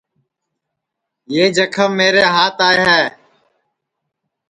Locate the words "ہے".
2.87-3.03